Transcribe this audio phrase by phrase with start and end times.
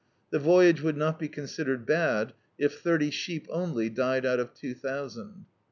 [0.31, 4.73] The voyage would not be considered bad if thirty sheep cxily died out of two
[4.73, 5.45] thousand.